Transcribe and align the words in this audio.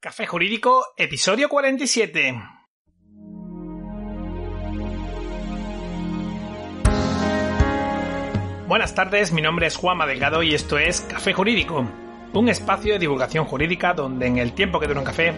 Café 0.00 0.26
Jurídico, 0.26 0.84
episodio 0.96 1.48
47. 1.48 2.40
Buenas 8.68 8.94
tardes, 8.94 9.32
mi 9.32 9.42
nombre 9.42 9.66
es 9.66 9.74
Juanma 9.74 10.06
Delgado 10.06 10.44
y 10.44 10.54
esto 10.54 10.78
es 10.78 11.00
Café 11.00 11.32
Jurídico, 11.32 11.84
un 12.32 12.48
espacio 12.48 12.92
de 12.92 13.00
divulgación 13.00 13.44
jurídica 13.44 13.92
donde 13.92 14.28
en 14.28 14.38
el 14.38 14.52
tiempo 14.52 14.78
que 14.78 14.86
dura 14.86 15.00
un 15.00 15.04
café 15.04 15.34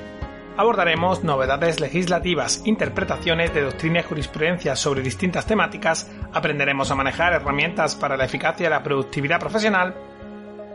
abordaremos 0.58 1.24
novedades 1.24 1.80
legislativas, 1.80 2.60
interpretaciones 2.66 3.54
de 3.54 3.62
doctrina 3.62 4.00
y 4.00 4.02
jurisprudencia 4.02 4.76
sobre 4.76 5.00
distintas 5.00 5.46
temáticas, 5.46 6.12
aprenderemos 6.34 6.90
a 6.90 6.96
manejar 6.96 7.32
herramientas 7.32 7.96
para 7.96 8.18
la 8.18 8.26
eficacia 8.26 8.66
y 8.66 8.70
la 8.70 8.82
productividad 8.82 9.40
profesional 9.40 10.09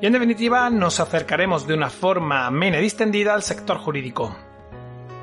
y 0.06 0.08
en 0.08 0.14
definitiva 0.14 0.70
nos 0.70 1.00
acercaremos 1.00 1.66
de 1.66 1.74
una 1.74 1.90
forma 1.90 2.46
amena 2.46 2.78
y 2.78 2.84
distendida 2.84 3.34
al 3.34 3.42
sector 3.42 3.80
jurídico. 3.80 4.38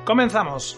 Comenzamos. 0.03 0.77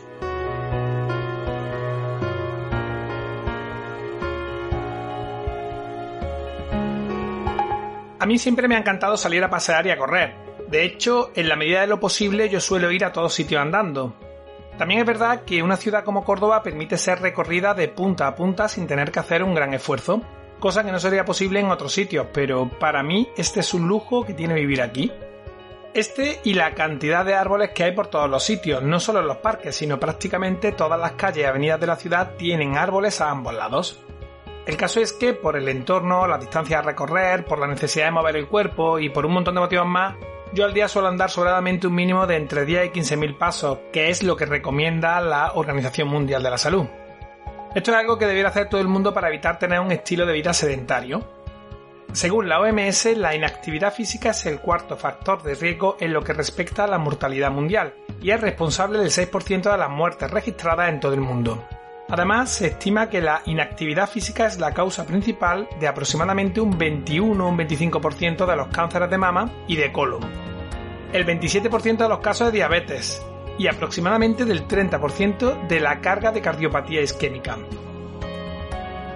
A 8.20 8.26
mí 8.27 8.38
siempre 8.38 8.68
me 8.68 8.76
ha 8.76 8.77
encantado 8.77 9.18
salir 9.18 9.44
a 9.44 9.49
pasear 9.49 9.88
y 9.88 9.90
a 9.90 9.98
correr. 9.98 10.35
De 10.68 10.84
hecho, 10.84 11.32
en 11.34 11.49
la 11.49 11.55
medida 11.55 11.82
de 11.82 11.88
lo 11.88 11.99
posible 11.99 12.48
yo 12.48 12.62
suelo 12.62 12.91
ir 12.91 13.05
a 13.05 13.12
todo 13.12 13.27
sitio 13.27 13.60
andando. 13.60 14.13
También 14.77 14.99
es 14.99 15.08
verdad 15.08 15.46
que 15.46 15.63
una 15.63 15.77
ciudad 15.77 16.04
como 16.04 16.24
Córdoba 16.24 16.62
permite 16.62 16.99
ser 16.99 17.24
recorrida 17.24 17.74
de 17.74 17.88
punta 17.88 18.27
a 18.27 18.35
punta 18.35 18.70
sin 18.70 18.85
tener 18.85 19.12
que 19.12 19.20
hacer 19.20 19.41
un 19.41 19.55
gran 19.55 19.74
esfuerzo 19.74 20.22
cosa 20.59 20.84
que 20.84 20.91
no 20.91 21.00
sería 21.00 21.26
posible 21.26 21.59
en 21.59 21.72
otros 21.72 21.94
sitios, 21.94 22.27
pero 22.34 22.70
para 22.80 23.04
mí 23.04 23.30
este 23.38 23.59
es 23.59 23.73
un 23.73 23.88
lujo 23.88 24.26
que 24.26 24.34
tiene 24.34 24.54
vivir 24.54 24.82
aquí. 24.82 25.12
Este 25.94 26.41
y 26.44 26.54
la 26.55 26.73
cantidad 26.73 27.23
de 27.23 27.36
árboles 27.36 27.70
que 27.70 27.86
hay 27.86 27.94
por 27.94 28.08
todos 28.08 28.30
los 28.30 28.44
sitios, 28.44 28.84
no 28.84 28.99
solo 28.99 29.22
en 29.22 29.27
los 29.27 29.38
parques, 29.38 29.76
sino 29.76 29.99
prácticamente 29.99 30.73
todas 30.73 30.99
las 30.99 31.13
calles 31.13 31.43
y 31.43 31.46
avenidas 31.46 31.80
de 31.80 31.88
la 31.88 31.96
ciudad 31.96 32.35
tienen 32.38 32.77
árboles 32.77 33.21
a 33.21 33.30
ambos 33.30 33.54
lados. 33.54 34.02
El 34.65 34.77
caso 34.77 34.99
es 34.99 35.13
que 35.13 35.34
por 35.34 35.55
el 35.55 35.70
entorno, 35.70 36.27
la 36.27 36.38
distancia 36.38 36.80
a 36.80 36.82
recorrer, 36.82 37.46
por 37.46 37.60
la 37.60 37.68
necesidad 37.68 38.05
de 38.05 38.12
mover 38.12 38.35
el 38.35 38.48
cuerpo 38.48 38.99
y 38.99 39.10
por 39.10 39.26
un 39.26 39.34
montón 39.34 39.55
de 39.55 39.62
motivos 39.62 39.87
más, 39.87 40.15
yo 40.54 40.65
al 40.65 40.74
día 40.74 40.87
suelo 40.87 41.08
andar 41.08 41.30
sobradamente 41.30 41.87
un 41.87 41.96
mínimo 41.96 42.26
de 42.26 42.37
entre 42.37 42.65
10 42.65 42.87
y 42.87 42.90
15 42.90 43.18
mil 43.18 43.35
pasos, 43.35 43.77
que 43.93 44.10
es 44.10 44.24
lo 44.24 44.35
que 44.35 44.46
recomienda 44.46 45.21
la 45.21 45.54
Organización 45.54 46.08
Mundial 46.08 46.41
de 46.41 46.49
la 46.49 46.58
Salud. 46.58 46.87
Esto 47.76 47.91
es 47.91 47.98
algo 47.98 48.18
que 48.18 48.26
debiera 48.26 48.48
hacer 48.48 48.70
todo 48.70 48.79
el 48.79 48.87
mundo 48.87 49.13
para 49.13 49.27
evitar 49.27 49.59
tener 49.59 49.81
un 49.81 49.91
estilo 49.91 50.26
de 50.26 50.31
vida 50.31 50.54
sedentario. 50.54 51.21
Según 52.13 52.48
la 52.48 52.62
OMS, 52.62 53.18
la 53.18 53.35
inactividad 53.35 53.93
física 53.93 54.29
es 54.29 54.45
el 54.45 54.62
cuarto 54.62 54.95
factor 54.95 55.43
de 55.43 55.55
riesgo 55.55 55.98
en 55.99 56.13
lo 56.13 56.23
que 56.23 56.31
respecta 56.31 56.85
a 56.85 56.87
la 56.87 56.98
mortalidad 56.98 57.51
mundial 57.51 57.93
y 58.21 58.31
es 58.31 58.40
responsable 58.40 58.98
del 58.99 59.09
6% 59.09 59.70
de 59.70 59.77
las 59.77 59.90
muertes 59.90 60.31
registradas 60.31 60.87
en 60.87 61.01
todo 61.01 61.13
el 61.15 61.20
mundo. 61.20 61.68
Además, 62.07 62.49
se 62.49 62.68
estima 62.68 63.09
que 63.09 63.20
la 63.20 63.41
inactividad 63.46 64.09
física 64.09 64.47
es 64.47 64.57
la 64.57 64.73
causa 64.73 65.06
principal 65.06 65.68
de 65.78 65.90
aproximadamente 65.90 66.62
un 66.62 66.78
21 66.78 67.46
o 67.46 67.50
un 67.50 67.57
25% 67.57 68.46
de 68.46 68.56
los 68.56 68.68
cánceres 68.69 69.09
de 69.09 69.18
mama 69.18 69.51
y 69.68 69.75
de 69.75 69.91
colon, 69.91 70.23
el 71.12 71.25
27% 71.25 71.97
de 71.97 72.09
los 72.09 72.19
casos 72.19 72.47
de 72.47 72.59
diabetes, 72.59 73.22
y 73.58 73.68
aproximadamente 73.68 74.46
del 74.46 74.68
30% 74.68 75.68
de 75.68 75.80
la 75.80 76.02
carga 76.02 76.31
de 76.31 76.42
cardiopatía 76.42 77.02
isquémica. 77.02 77.58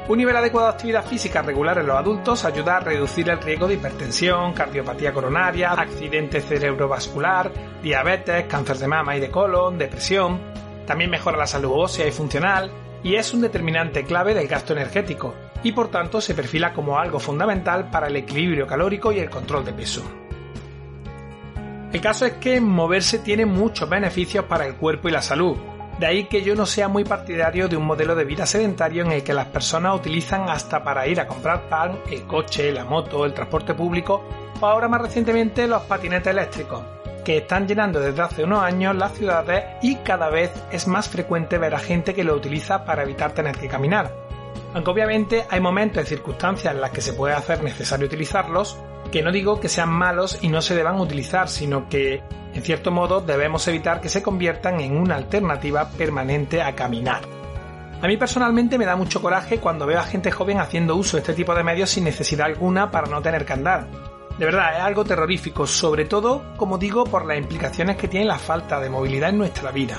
Un 0.09 0.18
nivel 0.18 0.36
adecuado 0.36 0.70
de 0.70 0.73
actividad 0.73 1.06
física 1.06 1.44
regular 1.44 1.78
en 1.78 1.86
los 1.86 1.95
adultos 1.95 2.44
ayuda 2.44 2.78
a 2.78 2.80
reducir 2.80 3.30
el 3.30 3.40
riesgo 3.40 3.67
de 3.67 3.76
hipertensión, 3.76 4.54
cardiopatía 4.54 5.14
coronaria, 5.14 5.72
accidente 5.72 6.42
cerebrovascular, 6.42 7.52
diabetes, 7.84 8.45
cáncer 8.45 8.78
de 8.78 8.88
mama 8.88 9.16
y 9.16 9.20
de 9.20 9.30
colon, 9.30 9.78
depresión. 9.78 10.42
También 10.88 11.12
mejora 11.12 11.38
la 11.38 11.45
salud 11.45 11.73
ósea 11.76 12.08
y 12.08 12.12
funcional 12.12 12.72
y 13.04 13.16
es 13.16 13.36
un 13.36 13.42
determinante 13.42 14.04
clave 14.04 14.34
del 14.34 14.48
gasto 14.48 14.73
energético 14.73 15.36
y 15.62 15.73
por 15.73 15.90
tanto 15.90 16.22
se 16.22 16.33
perfila 16.33 16.73
como 16.73 16.98
algo 16.98 17.20
fundamental 17.20 17.92
para 17.92 18.08
el 18.08 18.16
equilibrio 18.16 18.66
calórico 18.66 19.11
y 19.11 19.20
el 19.20 19.30
control 19.30 19.64
de 19.64 19.73
peso. 19.73 20.29
El 21.92 22.02
caso 22.02 22.27
es 22.27 22.33
que 22.33 22.61
moverse 22.61 23.17
tiene 23.17 23.48
muchos 23.48 23.89
beneficios 23.89 24.45
para 24.45 24.67
el 24.67 24.76
cuerpo 24.76 25.10
y 25.10 25.11
la 25.11 25.23
salud. 25.23 25.58
De 25.98 26.05
ahí 26.05 26.26
que 26.26 26.44
yo 26.44 26.55
no 26.55 26.67
sea 26.67 26.88
muy 26.88 27.04
partidario 27.04 27.67
de 27.67 27.76
un 27.76 27.86
modelo 27.86 28.16
de 28.16 28.26
vida 28.26 28.45
sedentario 28.45 29.04
en 29.04 29.11
el 29.11 29.23
que 29.23 29.33
las 29.33 29.48
personas 29.48 29.95
utilizan 29.95 30.48
hasta 30.49 30.83
para 30.83 31.08
ir 31.08 31.20
a 31.20 31.28
comprar 31.28 31.67
pan 31.67 31.99
el 32.11 32.23
coche, 32.28 32.72
la 32.72 32.86
moto, 32.86 33.26
el 33.26 33.33
transporte 33.33 33.73
público 33.73 34.23
o 34.61 34.66
ahora 34.66 34.88
más 34.88 35.02
recientemente 35.02 35.67
los 35.67 35.82
patinetes 35.83 36.28
eléctricos, 36.28 36.83
que 37.26 37.38
están 37.38 37.67
llenando 37.67 37.99
desde 37.99 38.22
hace 38.22 38.44
unos 38.44 38.61
años 38.61 38.95
las 38.95 39.14
ciudades 39.14 39.64
y 39.82 39.95
cada 39.95 40.30
vez 40.30 40.52
es 40.72 40.88
más 40.88 41.10
frecuente 41.10 41.58
ver 41.58 41.73
a 41.73 41.80
gente 41.80 42.14
que 42.14 42.23
lo 42.23 42.36
utiliza 42.36 42.86
para 42.86 43.02
evitar 43.02 43.32
tener 43.32 43.58
que 43.58 43.67
caminar. 43.67 44.14
Aunque 44.76 44.92
obviamente 44.92 45.45
hay 45.49 45.60
momentos 45.60 46.04
y 46.04 46.08
circunstancias 46.08 46.73
en 46.73 46.82
las 46.82 46.92
que 46.92 47.02
se 47.02 47.14
puede 47.14 47.33
hacer 47.33 47.64
necesario 47.64 48.05
utilizarlos, 48.05 48.78
que 49.11 49.23
no 49.23 49.32
digo 49.32 49.60
que 49.60 49.70
sean 49.70 49.89
malos 49.89 50.39
y 50.42 50.49
no 50.49 50.61
se 50.61 50.76
deban 50.76 50.99
utilizar, 50.99 51.49
sino 51.49 51.89
que, 51.89 52.21
en 52.54 52.61
cierto 52.61 52.92
modo, 52.92 53.21
debemos 53.21 53.67
evitar 53.67 54.02
que 54.02 54.10
se 54.10 54.21
conviertan 54.21 54.80
en 54.80 54.98
una 54.98 55.15
alternativa 55.15 55.89
permanente 55.89 56.61
a 56.61 56.76
caminar. 56.76 57.21
A 58.02 58.08
mí 58.08 58.15
personalmente 58.15 58.77
me 58.77 58.86
da 58.86 58.95
mucho 58.95 59.21
coraje 59.21 59.60
cuando 59.60 59.86
veo 59.86 59.99
a 59.99 60.04
gente 60.04 60.32
joven 60.32 60.60
haciendo 60.60 60.95
uso 60.95 61.17
de 61.17 61.21
este 61.21 61.33
tipo 61.33 61.54
de 61.54 61.64
medios 61.64 61.89
sin 61.89 62.05
necesidad 62.05 62.45
alguna 62.45 62.92
para 62.92 63.08
no 63.08 63.21
tener 63.21 63.45
que 63.45 63.54
andar. 63.54 63.87
De 64.37 64.45
verdad, 64.45 64.77
es 64.77 64.82
algo 64.82 65.04
terrorífico, 65.04 65.67
sobre 65.67 66.05
todo, 66.05 66.54
como 66.55 66.77
digo, 66.77 67.04
por 67.04 67.26
las 67.26 67.37
implicaciones 67.37 67.98
que 67.98 68.08
tiene 68.08 68.26
la 68.26 68.39
falta 68.39 68.80
de 68.80 68.89
movilidad 68.89 69.31
en 69.31 69.37
nuestra 69.37 69.71
vida. 69.71 69.98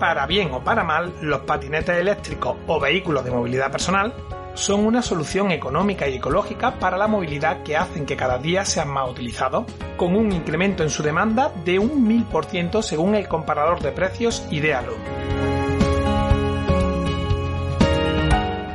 Para 0.00 0.26
bien 0.26 0.50
o 0.52 0.64
para 0.64 0.82
mal, 0.82 1.14
los 1.20 1.42
patinetes 1.42 1.96
eléctricos 1.96 2.56
o 2.66 2.80
vehículos 2.80 3.24
de 3.24 3.30
movilidad 3.30 3.70
personal 3.70 4.12
son 4.54 4.86
una 4.86 5.02
solución 5.02 5.50
económica 5.50 6.08
y 6.08 6.16
ecológica 6.16 6.78
para 6.78 6.96
la 6.96 7.08
movilidad 7.08 7.62
que 7.62 7.76
hacen 7.76 8.06
que 8.06 8.16
cada 8.16 8.38
día 8.38 8.64
sean 8.64 8.88
más 8.88 9.10
utilizados, 9.10 9.64
con 9.96 10.16
un 10.16 10.32
incremento 10.32 10.82
en 10.82 10.90
su 10.90 11.02
demanda 11.02 11.52
de 11.64 11.78
un 11.78 12.06
1000% 12.08 12.82
según 12.82 13.14
el 13.14 13.28
comparador 13.28 13.80
de 13.80 13.92
precios 13.92 14.46
Idealo. 14.50 14.94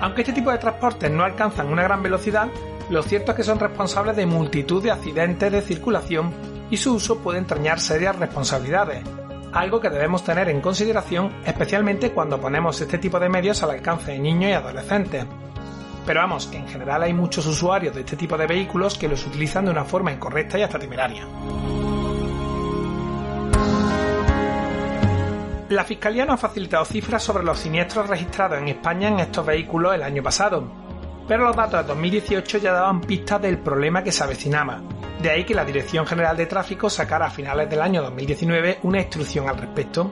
Aunque 0.02 0.22
este 0.22 0.34
tipo 0.34 0.52
de 0.52 0.58
transportes 0.58 1.12
no 1.12 1.24
alcanzan 1.24 1.68
una 1.68 1.84
gran 1.84 2.04
velocidad, 2.04 2.48
lo 2.90 3.04
cierto 3.04 3.32
es 3.32 3.38
que 3.38 3.44
son 3.44 3.60
responsables 3.60 4.16
de 4.16 4.26
multitud 4.26 4.82
de 4.82 4.92
accidentes 4.92 5.52
de 5.52 5.62
circulación 5.62 6.34
y 6.70 6.78
su 6.78 6.96
uso 6.96 7.20
puede 7.20 7.40
entrañar 7.40 7.80
serias 7.80 8.16
responsabilidades, 8.16 9.04
algo 9.54 9.80
que 9.80 9.90
debemos 9.90 10.24
tener 10.24 10.50
en 10.50 10.62
consideración 10.62 11.32
especialmente 11.46 12.12
cuando 12.12 12.40
ponemos 12.40 12.80
este 12.82 12.98
tipo 12.98 13.20
de 13.20 13.30
medios 13.30 13.62
al 13.64 13.72
alcance 13.72 14.12
de 14.12 14.20
niños 14.20 14.52
y 14.52 14.54
adolescentes, 14.54 15.26
pero 16.10 16.22
vamos, 16.22 16.48
que 16.48 16.58
en 16.58 16.68
general 16.68 17.04
hay 17.04 17.14
muchos 17.14 17.46
usuarios 17.46 17.94
de 17.94 18.00
este 18.00 18.16
tipo 18.16 18.36
de 18.36 18.48
vehículos 18.48 18.98
que 18.98 19.08
los 19.08 19.28
utilizan 19.28 19.66
de 19.66 19.70
una 19.70 19.86
forma 19.86 20.12
incorrecta 20.12 20.58
y 20.58 20.64
hasta 20.64 20.80
temeraria. 20.80 21.24
La 25.70 25.84
Fiscalía 25.84 26.26
nos 26.26 26.34
ha 26.34 26.48
facilitado 26.48 26.84
cifras 26.86 27.22
sobre 27.22 27.44
los 27.44 27.60
siniestros 27.60 28.10
registrados 28.10 28.58
en 28.58 28.70
España 28.70 29.10
en 29.10 29.20
estos 29.20 29.46
vehículos 29.46 29.94
el 29.94 30.02
año 30.02 30.24
pasado, 30.24 30.64
pero 31.28 31.44
los 31.44 31.56
datos 31.56 31.84
de 31.84 31.88
2018 31.90 32.58
ya 32.58 32.74
daban 32.74 33.02
pistas 33.02 33.40
del 33.44 33.60
problema 33.60 34.04
que 34.04 34.12
se 34.12 34.24
avecinaba. 34.24 34.82
De 35.22 35.30
ahí 35.30 35.44
que 35.44 35.54
la 35.54 35.64
Dirección 35.64 36.08
General 36.08 36.36
de 36.36 36.48
Tráfico 36.48 36.90
sacara 36.90 37.28
a 37.28 37.30
finales 37.30 37.70
del 37.70 37.84
año 37.84 38.02
2019 38.02 38.80
una 38.82 38.98
instrucción 38.98 39.48
al 39.48 39.60
respecto. 39.60 40.12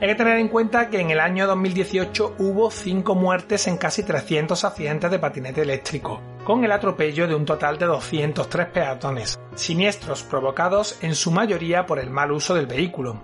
Hay 0.00 0.06
que 0.06 0.14
tener 0.14 0.38
en 0.38 0.46
cuenta 0.46 0.90
que 0.90 1.00
en 1.00 1.10
el 1.10 1.18
año 1.18 1.48
2018 1.48 2.36
hubo 2.38 2.70
5 2.70 3.16
muertes 3.16 3.66
en 3.66 3.76
casi 3.76 4.04
300 4.04 4.64
accidentes 4.64 5.10
de 5.10 5.18
patinete 5.18 5.62
eléctrico, 5.62 6.20
con 6.44 6.64
el 6.64 6.70
atropello 6.70 7.26
de 7.26 7.34
un 7.34 7.44
total 7.44 7.78
de 7.78 7.86
203 7.86 8.68
peatones, 8.68 9.40
siniestros 9.56 10.22
provocados 10.22 11.02
en 11.02 11.16
su 11.16 11.32
mayoría 11.32 11.84
por 11.84 11.98
el 11.98 12.10
mal 12.10 12.30
uso 12.30 12.54
del 12.54 12.66
vehículo. 12.66 13.20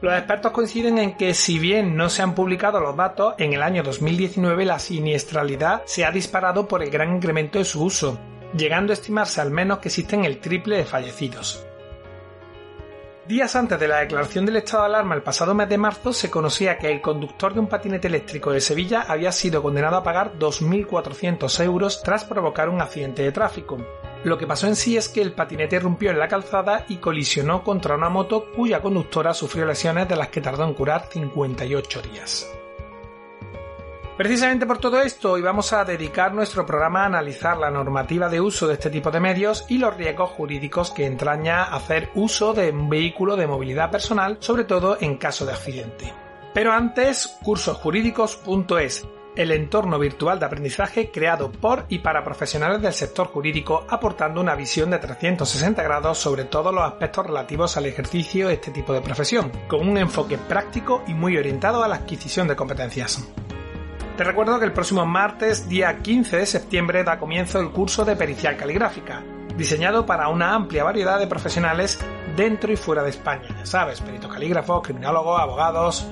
Los 0.00 0.14
expertos 0.14 0.52
coinciden 0.52 0.96
en 0.96 1.18
que 1.18 1.34
si 1.34 1.58
bien 1.58 1.94
no 1.94 2.08
se 2.08 2.22
han 2.22 2.34
publicado 2.34 2.80
los 2.80 2.96
datos, 2.96 3.34
en 3.36 3.52
el 3.52 3.62
año 3.62 3.82
2019 3.82 4.64
la 4.64 4.78
siniestralidad 4.78 5.82
se 5.84 6.06
ha 6.06 6.10
disparado 6.10 6.66
por 6.66 6.82
el 6.82 6.88
gran 6.88 7.14
incremento 7.16 7.58
de 7.58 7.66
su 7.66 7.84
uso, 7.84 8.18
llegando 8.56 8.92
a 8.92 8.94
estimarse 8.94 9.42
al 9.42 9.50
menos 9.50 9.80
que 9.80 9.88
existen 9.88 10.24
el 10.24 10.38
triple 10.40 10.78
de 10.78 10.86
fallecidos. 10.86 11.66
Días 13.30 13.54
antes 13.54 13.78
de 13.78 13.86
la 13.86 14.00
declaración 14.00 14.44
del 14.44 14.56
estado 14.56 14.82
de 14.82 14.88
alarma 14.88 15.14
el 15.14 15.22
pasado 15.22 15.54
mes 15.54 15.68
de 15.68 15.78
marzo 15.78 16.12
se 16.12 16.28
conocía 16.28 16.78
que 16.78 16.90
el 16.90 17.00
conductor 17.00 17.54
de 17.54 17.60
un 17.60 17.68
patinete 17.68 18.08
eléctrico 18.08 18.50
de 18.50 18.60
Sevilla 18.60 19.02
había 19.06 19.30
sido 19.30 19.62
condenado 19.62 19.98
a 19.98 20.02
pagar 20.02 20.32
2.400 20.36 21.64
euros 21.64 22.02
tras 22.02 22.24
provocar 22.24 22.68
un 22.68 22.80
accidente 22.80 23.22
de 23.22 23.30
tráfico. 23.30 23.78
Lo 24.24 24.36
que 24.36 24.48
pasó 24.48 24.66
en 24.66 24.74
sí 24.74 24.96
es 24.96 25.08
que 25.08 25.22
el 25.22 25.32
patinete 25.32 25.78
rompió 25.78 26.10
en 26.10 26.18
la 26.18 26.26
calzada 26.26 26.86
y 26.88 26.96
colisionó 26.96 27.62
contra 27.62 27.94
una 27.94 28.08
moto 28.08 28.50
cuya 28.50 28.82
conductora 28.82 29.32
sufrió 29.32 29.64
lesiones 29.64 30.08
de 30.08 30.16
las 30.16 30.26
que 30.26 30.40
tardó 30.40 30.64
en 30.64 30.74
curar 30.74 31.06
58 31.08 32.02
días. 32.02 32.50
Precisamente 34.20 34.66
por 34.66 34.76
todo 34.76 35.00
esto, 35.00 35.32
hoy 35.32 35.40
vamos 35.40 35.72
a 35.72 35.82
dedicar 35.82 36.34
nuestro 36.34 36.66
programa 36.66 37.04
a 37.04 37.06
analizar 37.06 37.56
la 37.56 37.70
normativa 37.70 38.28
de 38.28 38.38
uso 38.38 38.68
de 38.68 38.74
este 38.74 38.90
tipo 38.90 39.10
de 39.10 39.18
medios 39.18 39.64
y 39.66 39.78
los 39.78 39.96
riesgos 39.96 40.28
jurídicos 40.32 40.90
que 40.90 41.06
entraña 41.06 41.62
hacer 41.62 42.10
uso 42.14 42.52
de 42.52 42.68
un 42.70 42.90
vehículo 42.90 43.34
de 43.34 43.46
movilidad 43.46 43.90
personal, 43.90 44.36
sobre 44.40 44.64
todo 44.64 44.98
en 45.00 45.16
caso 45.16 45.46
de 45.46 45.52
accidente. 45.52 46.12
Pero 46.52 46.70
antes, 46.70 47.38
cursosjurídicos.es, 47.42 49.08
el 49.36 49.52
entorno 49.52 49.98
virtual 49.98 50.38
de 50.38 50.44
aprendizaje 50.44 51.10
creado 51.10 51.50
por 51.50 51.86
y 51.88 52.00
para 52.00 52.22
profesionales 52.22 52.82
del 52.82 52.92
sector 52.92 53.28
jurídico, 53.28 53.86
aportando 53.88 54.42
una 54.42 54.54
visión 54.54 54.90
de 54.90 54.98
360 54.98 55.82
grados 55.82 56.18
sobre 56.18 56.44
todos 56.44 56.74
los 56.74 56.84
aspectos 56.84 57.24
relativos 57.24 57.78
al 57.78 57.86
ejercicio 57.86 58.48
de 58.48 58.54
este 58.54 58.70
tipo 58.70 58.92
de 58.92 59.00
profesión, 59.00 59.50
con 59.66 59.88
un 59.88 59.96
enfoque 59.96 60.36
práctico 60.36 61.04
y 61.06 61.14
muy 61.14 61.38
orientado 61.38 61.82
a 61.82 61.88
la 61.88 61.96
adquisición 61.96 62.48
de 62.48 62.56
competencias. 62.56 63.26
Te 64.16 64.24
recuerdo 64.24 64.58
que 64.58 64.66
el 64.66 64.72
próximo 64.72 65.06
martes, 65.06 65.68
día 65.68 65.96
15 65.98 66.36
de 66.36 66.46
septiembre, 66.46 67.04
da 67.04 67.18
comienzo 67.18 67.58
el 67.58 67.70
curso 67.70 68.04
de 68.04 68.16
pericial 68.16 68.56
caligráfica, 68.56 69.22
diseñado 69.56 70.04
para 70.04 70.28
una 70.28 70.54
amplia 70.54 70.84
variedad 70.84 71.18
de 71.18 71.26
profesionales 71.26 71.98
dentro 72.36 72.70
y 72.70 72.76
fuera 72.76 73.02
de 73.02 73.10
España. 73.10 73.48
Ya 73.48 73.64
sabes, 73.64 74.00
peritos 74.00 74.30
calígrafos, 74.30 74.82
criminólogos, 74.82 75.40
abogados. 75.40 76.06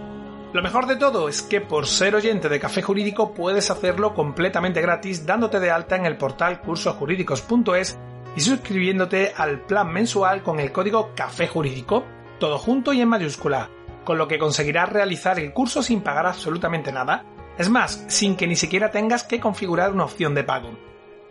Lo 0.55 0.63
mejor 0.63 0.87
de 0.87 0.97
todo 0.97 1.29
es 1.29 1.43
que 1.43 1.61
por 1.61 1.87
ser 1.87 2.15
oyente 2.15 2.49
de 2.49 2.59
Café 2.59 2.81
Jurídico 2.81 3.35
puedes 3.35 3.71
hacerlo 3.71 4.15
completamente 4.15 4.81
gratis 4.81 5.27
dándote 5.27 5.61
de 5.61 5.71
alta 5.71 5.97
en 5.97 6.07
el 6.07 6.17
portal 6.17 6.63
cursosjurídicos.es 6.63 7.99
y 8.35 8.41
suscribiéndote 8.41 9.35
al 9.37 9.61
plan 9.61 9.93
mensual 9.93 10.43
con 10.43 10.61
el 10.61 10.73
código 10.73 11.11
Café 11.15 11.47
Jurídico, 11.47 12.05
todo 12.39 12.57
junto 12.57 12.95
y 12.95 13.03
en 13.03 13.09
mayúscula, 13.09 13.69
con 14.05 14.17
lo 14.17 14.27
que 14.27 14.39
conseguirás 14.39 14.89
realizar 14.89 15.39
el 15.39 15.53
curso 15.53 15.83
sin 15.83 16.01
pagar 16.01 16.27
absolutamente 16.27 16.91
nada 16.91 17.27
es 17.59 17.69
más, 17.69 18.05
sin 18.07 18.37
que 18.37 18.47
ni 18.47 18.55
siquiera 18.57 18.91
tengas 18.91 19.25
que 19.25 19.41
configurar 19.41 19.93
una 19.93 20.05
opción 20.05 20.35
de 20.35 20.45
pago. 20.45 20.71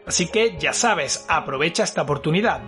Así 0.05 0.27
que 0.27 0.57
ya 0.57 0.73
sabes, 0.73 1.25
aprovecha 1.29 1.83
esta 1.83 2.01
oportunidad. 2.01 2.61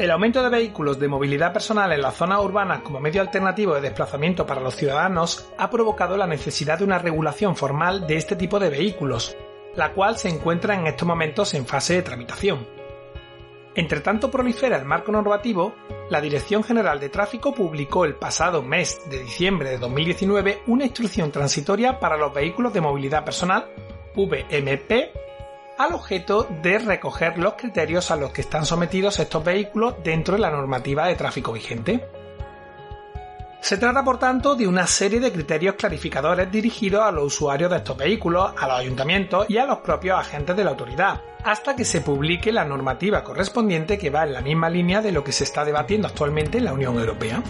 El 0.00 0.10
aumento 0.10 0.42
de 0.42 0.48
vehículos 0.48 0.98
de 0.98 1.08
movilidad 1.08 1.52
personal 1.52 1.92
en 1.92 2.00
las 2.00 2.14
zonas 2.14 2.40
urbanas 2.40 2.80
como 2.80 3.00
medio 3.00 3.20
alternativo 3.20 3.74
de 3.74 3.82
desplazamiento 3.82 4.46
para 4.46 4.62
los 4.62 4.74
ciudadanos 4.74 5.52
ha 5.58 5.68
provocado 5.68 6.16
la 6.16 6.26
necesidad 6.26 6.78
de 6.78 6.84
una 6.84 6.98
regulación 6.98 7.54
formal 7.54 8.06
de 8.06 8.16
este 8.16 8.34
tipo 8.34 8.58
de 8.58 8.70
vehículos, 8.70 9.36
la 9.76 9.92
cual 9.92 10.16
se 10.16 10.30
encuentra 10.30 10.74
en 10.74 10.86
estos 10.86 11.06
momentos 11.06 11.52
en 11.52 11.66
fase 11.66 11.94
de 11.94 12.02
tramitación. 12.02 12.66
Entre 13.74 14.00
tanto 14.00 14.30
prolifera 14.30 14.78
el 14.78 14.86
marco 14.86 15.12
normativo, 15.12 15.74
la 16.10 16.20
Dirección 16.20 16.64
General 16.64 16.98
de 16.98 17.08
Tráfico 17.08 17.54
publicó 17.54 18.04
el 18.04 18.16
pasado 18.16 18.62
mes 18.62 19.00
de 19.08 19.20
diciembre 19.20 19.70
de 19.70 19.78
2019 19.78 20.62
una 20.66 20.84
instrucción 20.84 21.30
transitoria 21.30 22.00
para 22.00 22.16
los 22.16 22.34
vehículos 22.34 22.72
de 22.72 22.80
movilidad 22.80 23.24
personal, 23.24 23.70
VMP, 24.16 25.12
al 25.78 25.94
objeto 25.94 26.48
de 26.62 26.78
recoger 26.80 27.38
los 27.38 27.54
criterios 27.54 28.10
a 28.10 28.16
los 28.16 28.32
que 28.32 28.40
están 28.40 28.66
sometidos 28.66 29.20
estos 29.20 29.44
vehículos 29.44 29.94
dentro 30.02 30.34
de 30.34 30.40
la 30.40 30.50
normativa 30.50 31.06
de 31.06 31.14
tráfico 31.14 31.52
vigente. 31.52 32.04
Se 33.60 33.76
trata, 33.76 34.02
por 34.02 34.18
tanto, 34.18 34.54
de 34.54 34.66
una 34.66 34.86
serie 34.86 35.20
de 35.20 35.30
criterios 35.30 35.74
clarificadores 35.74 36.50
dirigidos 36.50 37.02
a 37.02 37.12
los 37.12 37.24
usuarios 37.24 37.70
de 37.70 37.76
estos 37.76 37.96
vehículos, 37.96 38.52
a 38.58 38.66
los 38.66 38.78
ayuntamientos 38.78 39.46
y 39.50 39.58
a 39.58 39.66
los 39.66 39.78
propios 39.78 40.18
agentes 40.18 40.56
de 40.56 40.64
la 40.64 40.70
autoridad, 40.70 41.20
hasta 41.44 41.76
que 41.76 41.84
se 41.84 42.00
publique 42.00 42.52
la 42.52 42.64
normativa 42.64 43.22
correspondiente 43.22 43.98
que 43.98 44.08
va 44.08 44.24
en 44.24 44.32
la 44.32 44.40
misma 44.40 44.70
línea 44.70 45.02
de 45.02 45.12
lo 45.12 45.22
que 45.22 45.32
se 45.32 45.44
está 45.44 45.64
debatiendo 45.64 46.08
actualmente 46.08 46.56
en 46.56 46.64
la 46.64 46.72
Unión 46.72 46.98
Europea. 46.98 47.42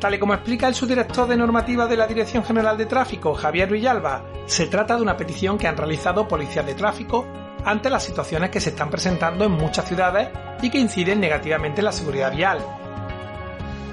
Tal 0.00 0.14
y 0.14 0.18
como 0.18 0.34
explica 0.34 0.66
el 0.66 0.74
subdirector 0.74 1.28
de 1.28 1.36
normativa 1.36 1.86
de 1.86 1.96
la 1.96 2.08
Dirección 2.08 2.44
General 2.44 2.76
de 2.76 2.86
Tráfico, 2.86 3.32
Javier 3.32 3.70
Villalba, 3.70 4.24
se 4.46 4.66
trata 4.66 4.96
de 4.96 5.02
una 5.02 5.16
petición 5.16 5.56
que 5.56 5.68
han 5.68 5.76
realizado 5.76 6.26
policías 6.26 6.66
de 6.66 6.74
tráfico 6.74 7.26
ante 7.64 7.88
las 7.88 8.02
situaciones 8.02 8.50
que 8.50 8.60
se 8.60 8.70
están 8.70 8.90
presentando 8.90 9.44
en 9.44 9.52
muchas 9.52 9.86
ciudades 9.86 10.28
y 10.60 10.68
que 10.68 10.78
inciden 10.78 11.20
negativamente 11.20 11.80
en 11.80 11.86
la 11.86 11.92
seguridad 11.92 12.34
vial, 12.34 12.58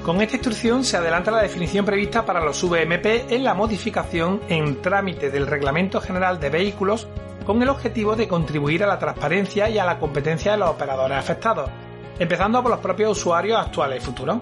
con 0.03 0.19
esta 0.19 0.35
instrucción 0.35 0.83
se 0.83 0.97
adelanta 0.97 1.29
la 1.29 1.43
definición 1.43 1.85
prevista 1.85 2.25
para 2.25 2.43
los 2.43 2.61
VMP 2.63 3.31
en 3.31 3.43
la 3.43 3.53
modificación 3.53 4.41
en 4.49 4.81
trámite 4.81 5.29
del 5.29 5.45
Reglamento 5.45 6.01
General 6.01 6.39
de 6.39 6.49
Vehículos 6.49 7.07
con 7.45 7.61
el 7.61 7.69
objetivo 7.69 8.15
de 8.15 8.27
contribuir 8.27 8.83
a 8.83 8.87
la 8.87 8.97
transparencia 8.97 9.69
y 9.69 9.77
a 9.77 9.85
la 9.85 9.99
competencia 9.99 10.53
de 10.53 10.57
los 10.57 10.69
operadores 10.69 11.17
afectados, 11.17 11.69
empezando 12.17 12.61
por 12.61 12.71
los 12.71 12.79
propios 12.79 13.17
usuarios 13.17 13.59
actuales 13.59 14.01
y 14.01 14.05
futuros. 14.05 14.37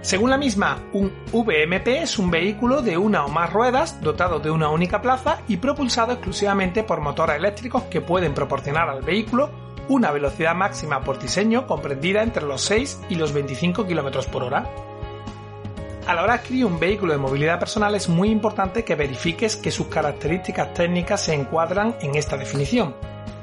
Según 0.00 0.30
la 0.30 0.38
misma, 0.38 0.78
un 0.92 1.12
VMP 1.32 1.88
es 2.02 2.18
un 2.18 2.30
vehículo 2.30 2.82
de 2.82 2.96
una 2.96 3.24
o 3.24 3.28
más 3.28 3.52
ruedas 3.52 4.00
dotado 4.00 4.38
de 4.38 4.50
una 4.50 4.68
única 4.68 5.00
plaza 5.00 5.38
y 5.48 5.56
propulsado 5.56 6.12
exclusivamente 6.12 6.84
por 6.84 7.00
motores 7.00 7.36
eléctricos 7.36 7.84
que 7.84 8.00
pueden 8.00 8.34
proporcionar 8.34 8.88
al 8.88 9.02
vehículo 9.02 9.71
una 9.92 10.10
velocidad 10.10 10.54
máxima 10.54 11.02
por 11.02 11.18
diseño 11.18 11.66
comprendida 11.66 12.22
entre 12.22 12.44
los 12.44 12.62
6 12.62 13.02
y 13.10 13.16
los 13.16 13.32
25 13.32 13.86
km 13.86 14.26
por 14.26 14.42
hora. 14.42 14.70
A 16.06 16.14
la 16.14 16.22
hora 16.22 16.32
de 16.32 16.38
adquirir 16.40 16.64
un 16.64 16.80
vehículo 16.80 17.12
de 17.12 17.18
movilidad 17.18 17.58
personal 17.58 17.94
es 17.94 18.08
muy 18.08 18.30
importante 18.30 18.84
que 18.84 18.94
verifiques 18.94 19.56
que 19.56 19.70
sus 19.70 19.88
características 19.88 20.72
técnicas 20.72 21.22
se 21.22 21.34
encuadran 21.34 21.94
en 22.00 22.16
esta 22.16 22.36
definición 22.36 22.94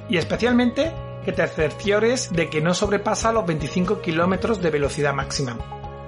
y 0.10 0.18
especialmente 0.18 0.92
que 1.24 1.34
te 1.34 1.48
cerciores 1.48 2.34
de 2.34 2.50
que 2.50 2.62
no 2.62 2.74
sobrepasa 2.74 3.32
los 3.32 3.46
25 3.46 4.02
km 4.02 4.58
de 4.58 4.70
velocidad 4.72 5.14
máxima. 5.14 5.56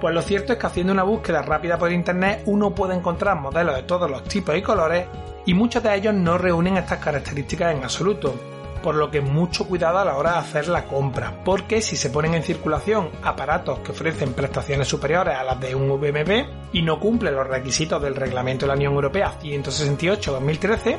Pues 0.01 0.15
lo 0.15 0.23
cierto 0.23 0.53
es 0.53 0.59
que 0.59 0.65
haciendo 0.65 0.91
una 0.91 1.03
búsqueda 1.03 1.43
rápida 1.43 1.77
por 1.77 1.91
internet 1.91 2.41
uno 2.47 2.73
puede 2.73 2.95
encontrar 2.95 3.39
modelos 3.39 3.75
de 3.75 3.83
todos 3.83 4.09
los 4.09 4.23
tipos 4.23 4.57
y 4.57 4.63
colores 4.63 5.05
y 5.45 5.53
muchos 5.53 5.83
de 5.83 5.95
ellos 5.95 6.15
no 6.15 6.39
reúnen 6.39 6.77
estas 6.77 6.97
características 6.97 7.75
en 7.75 7.83
absoluto 7.83 8.50
por 8.81 8.95
lo 8.95 9.11
que 9.11 9.21
mucho 9.21 9.67
cuidado 9.67 9.99
a 9.99 10.05
la 10.05 10.17
hora 10.17 10.33
de 10.33 10.37
hacer 10.39 10.67
la 10.67 10.85
compra, 10.85 11.43
porque 11.43 11.81
si 11.81 11.95
se 11.95 12.09
ponen 12.09 12.33
en 12.33 12.43
circulación 12.43 13.09
aparatos 13.23 13.79
que 13.79 13.91
ofrecen 13.91 14.33
prestaciones 14.33 14.87
superiores 14.87 15.35
a 15.35 15.43
las 15.43 15.59
de 15.59 15.75
un 15.75 15.89
VMP 15.89 16.47
y 16.73 16.81
no 16.81 16.99
cumplen 16.99 17.35
los 17.35 17.47
requisitos 17.47 18.01
del 18.01 18.15
Reglamento 18.15 18.65
de 18.65 18.69
la 18.69 18.75
Unión 18.75 18.93
Europea 18.93 19.33
168-2013, 19.41 20.97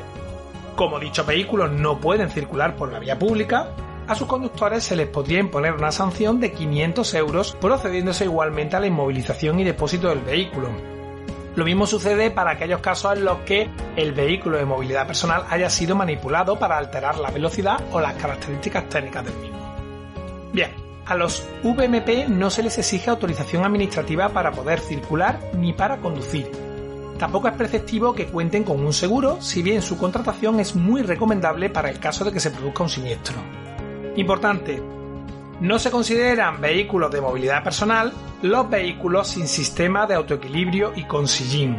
como 0.75 0.99
dichos 0.99 1.25
vehículos 1.25 1.71
no 1.71 1.99
pueden 1.99 2.29
circular 2.29 2.75
por 2.75 2.91
la 2.91 2.99
vía 2.99 3.19
pública, 3.19 3.69
a 4.07 4.15
sus 4.15 4.27
conductores 4.27 4.83
se 4.83 4.95
les 4.95 5.07
podría 5.07 5.39
imponer 5.39 5.73
una 5.73 5.91
sanción 5.91 6.39
de 6.39 6.51
500 6.51 7.13
euros 7.13 7.57
procediéndose 7.59 8.25
igualmente 8.25 8.75
a 8.75 8.79
la 8.79 8.87
inmovilización 8.87 9.59
y 9.59 9.63
depósito 9.63 10.09
del 10.09 10.19
vehículo, 10.19 10.69
lo 11.55 11.65
mismo 11.65 11.85
sucede 11.85 12.31
para 12.31 12.51
aquellos 12.51 12.81
casos 12.81 13.17
en 13.17 13.25
los 13.25 13.39
que 13.39 13.69
el 13.95 14.11
vehículo 14.13 14.57
de 14.57 14.65
movilidad 14.65 15.05
personal 15.05 15.45
haya 15.49 15.69
sido 15.69 15.95
manipulado 15.95 16.57
para 16.57 16.77
alterar 16.77 17.19
la 17.19 17.29
velocidad 17.29 17.79
o 17.91 17.99
las 17.99 18.13
características 18.13 18.89
técnicas 18.89 19.25
del 19.25 19.35
mismo. 19.35 19.75
Bien, 20.51 20.71
a 21.05 21.15
los 21.15 21.47
VMP 21.63 22.27
no 22.29 22.49
se 22.49 22.63
les 22.63 22.77
exige 22.77 23.09
autorización 23.09 23.63
administrativa 23.65 24.29
para 24.29 24.51
poder 24.51 24.79
circular 24.79 25.39
ni 25.53 25.73
para 25.73 25.97
conducir. 25.97 26.49
Tampoco 27.19 27.47
es 27.47 27.53
preceptivo 27.53 28.15
que 28.15 28.25
cuenten 28.25 28.63
con 28.63 28.83
un 28.83 28.93
seguro, 28.93 29.41
si 29.41 29.61
bien 29.61 29.81
su 29.81 29.97
contratación 29.97 30.59
es 30.59 30.75
muy 30.75 31.03
recomendable 31.03 31.69
para 31.69 31.89
el 31.89 31.99
caso 31.99 32.25
de 32.25 32.31
que 32.31 32.39
se 32.39 32.51
produzca 32.51 32.83
un 32.83 32.89
siniestro. 32.89 33.35
Importante, 34.15 34.81
no 35.59 35.79
se 35.79 35.91
consideran 35.91 36.61
vehículos 36.61 37.11
de 37.11 37.21
movilidad 37.21 37.63
personal 37.63 38.13
los 38.41 38.69
vehículos 38.69 39.29
sin 39.29 39.47
sistema 39.47 40.05
de 40.05 40.15
autoequilibrio 40.15 40.93
y 40.95 41.05
con 41.05 41.27
sillín, 41.27 41.77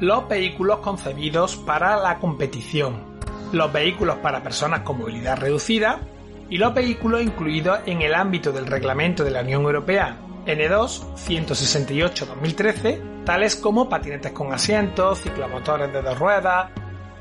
los 0.00 0.28
vehículos 0.28 0.80
concebidos 0.80 1.56
para 1.56 1.96
la 1.96 2.18
competición, 2.18 3.18
los 3.52 3.72
vehículos 3.72 4.16
para 4.16 4.42
personas 4.42 4.80
con 4.80 4.98
movilidad 4.98 5.38
reducida 5.38 6.00
y 6.48 6.58
los 6.58 6.74
vehículos 6.74 7.22
incluidos 7.22 7.80
en 7.86 8.02
el 8.02 8.14
ámbito 8.14 8.52
del 8.52 8.66
reglamento 8.66 9.24
de 9.24 9.30
la 9.30 9.42
Unión 9.42 9.62
Europea 9.62 10.18
N2 10.46 11.14
168-2013, 11.16 13.24
tales 13.24 13.56
como 13.56 13.88
patinetes 13.88 14.32
con 14.32 14.52
asientos, 14.52 15.20
ciclomotores 15.20 15.92
de 15.92 16.02
dos 16.02 16.18
ruedas. 16.18 16.70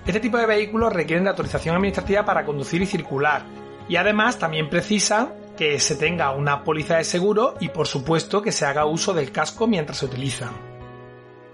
Este 0.05 0.19
tipo 0.19 0.37
de 0.37 0.45
vehículos 0.45 0.93
requieren 0.93 1.23
de 1.23 1.31
autorización 1.31 1.75
administrativa 1.75 2.23
para 2.23 2.45
conducir 2.45 2.83
y 2.83 2.85
circular, 2.85 3.43
y 3.89 3.95
además 3.95 4.37
también 4.37 4.69
precisan 4.69 5.33
que 5.55 5.79
se 5.79 5.95
tenga 5.95 6.31
una 6.31 6.63
póliza 6.63 6.97
de 6.97 7.03
seguro 7.03 7.55
y 7.59 7.69
por 7.69 7.87
supuesto 7.87 8.41
que 8.41 8.51
se 8.51 8.65
haga 8.65 8.85
uso 8.85 9.13
del 9.13 9.31
casco 9.31 9.67
mientras 9.67 9.99
se 9.99 10.05
utiliza. 10.05 10.51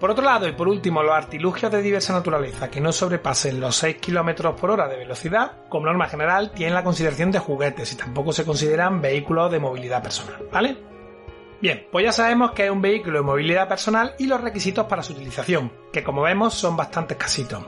Por 0.02 0.10
otro 0.10 0.24
lado, 0.24 0.48
y 0.48 0.52
por 0.52 0.66
último, 0.66 1.00
los 1.00 1.14
artilugios 1.14 1.70
de 1.70 1.80
diversa 1.80 2.12
naturaleza 2.12 2.68
que 2.68 2.80
no 2.80 2.90
sobrepasen 2.90 3.60
los 3.60 3.76
6 3.76 3.98
km 4.04 4.56
por 4.56 4.72
hora 4.72 4.88
de 4.88 4.96
velocidad, 4.96 5.68
como 5.68 5.86
norma 5.86 6.08
general, 6.08 6.50
tienen 6.50 6.74
la 6.74 6.82
consideración 6.82 7.30
de 7.30 7.38
juguetes 7.38 7.92
y 7.92 7.96
tampoco 7.96 8.32
se 8.32 8.44
consideran 8.44 9.00
vehículos 9.00 9.52
de 9.52 9.60
movilidad 9.60 10.02
personal, 10.02 10.44
¿vale? 10.50 10.76
Bien, 11.60 11.86
pues 11.92 12.04
ya 12.04 12.10
sabemos 12.10 12.50
que 12.50 12.64
es 12.64 12.70
un 12.72 12.82
vehículo 12.82 13.18
de 13.18 13.24
movilidad 13.24 13.68
personal 13.68 14.16
y 14.18 14.26
los 14.26 14.40
requisitos 14.40 14.86
para 14.86 15.04
su 15.04 15.12
utilización, 15.12 15.70
que 15.92 16.02
como 16.02 16.22
vemos 16.22 16.54
son 16.54 16.76
bastante 16.76 17.14
escasitos. 17.14 17.62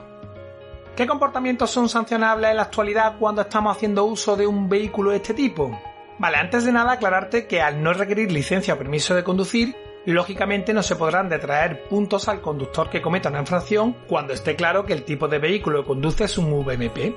¿Qué 0.97 1.07
comportamientos 1.07 1.71
son 1.71 1.87
sancionables 1.87 2.51
en 2.51 2.57
la 2.57 2.63
actualidad 2.63 3.15
cuando 3.17 3.43
estamos 3.43 3.73
haciendo 3.73 4.03
uso 4.03 4.35
de 4.35 4.45
un 4.45 4.67
vehículo 4.67 5.11
de 5.11 5.17
este 5.17 5.33
tipo? 5.33 5.79
Vale, 6.17 6.37
antes 6.37 6.63
de 6.63 6.71
nada 6.71 6.93
aclararte 6.93 7.47
que 7.47 7.61
al 7.61 7.83
no 7.83 7.93
requerir 7.93 8.31
licencia 8.31 8.73
o 8.73 8.77
permiso 8.77 9.15
de 9.15 9.23
conducir, 9.23 9.75
Lógicamente 10.05 10.71
no 10.71 10.83
se 10.83 10.95
podrán 10.95 11.29
detraer 11.29 11.83
puntos 11.85 12.27
al 12.27 12.39
conductor 12.39 12.91
que 12.91 13.01
cometa 13.01 13.29
una 13.29 13.39
infracción 13.39 13.97
cuando 14.07 14.33
esté 14.33 14.55
claro 14.55 14.85
que 14.85 14.93
el 14.93 15.03
tipo 15.03 15.27
de 15.27 15.39
vehículo 15.39 15.81
que 15.81 15.87
conduce 15.87 16.25
es 16.25 16.37
un 16.37 16.51
VMP. 16.51 17.15